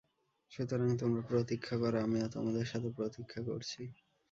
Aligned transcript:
সুতরাং 0.51 0.89
তোমরা 1.01 1.21
প্রতীক্ষা 1.29 1.75
কর, 1.81 1.93
আমিও 2.03 2.27
তোমাদের 2.35 2.65
সাথে 2.71 2.89
প্রতীক্ষা 2.97 3.41
করছি। 3.49 3.81